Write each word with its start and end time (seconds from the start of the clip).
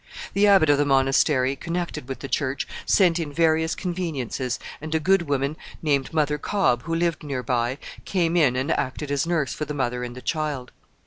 The 0.33 0.47
abbot 0.47 0.71
of 0.71 0.79
the 0.79 0.85
monastery 0.87 1.55
connected 1.55 2.07
with 2.09 2.21
the 2.21 2.27
church 2.27 2.67
sent 2.87 3.19
in 3.19 3.31
various 3.31 3.75
conveniences, 3.75 4.57
and 4.81 4.95
a 4.95 4.99
good 4.99 5.29
woman 5.29 5.55
named 5.83 6.11
Mother 6.11 6.39
Cobb, 6.39 6.81
who 6.85 6.95
lived 6.95 7.21
near 7.21 7.43
by, 7.43 7.77
came 8.03 8.35
in 8.35 8.55
and 8.55 8.71
acted 8.71 9.11
as 9.11 9.27
nurse 9.27 9.53
for 9.53 9.65
the 9.65 9.75
mother 9.75 10.03
and 10.03 10.15
the 10.15 10.21
child. 10.23 10.71